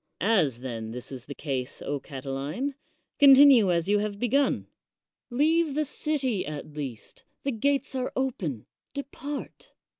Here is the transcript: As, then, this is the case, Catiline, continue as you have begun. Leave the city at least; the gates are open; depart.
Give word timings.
As, 0.19 0.61
then, 0.61 0.89
this 0.89 1.11
is 1.11 1.25
the 1.27 1.35
case, 1.35 1.79
Catiline, 2.01 2.73
continue 3.19 3.71
as 3.71 3.87
you 3.87 3.99
have 3.99 4.17
begun. 4.17 4.65
Leave 5.29 5.75
the 5.75 5.85
city 5.85 6.43
at 6.43 6.73
least; 6.73 7.23
the 7.43 7.51
gates 7.51 7.93
are 7.93 8.11
open; 8.15 8.65
depart. 8.95 9.73